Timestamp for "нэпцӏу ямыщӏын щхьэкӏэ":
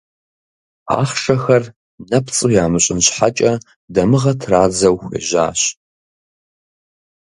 2.09-3.51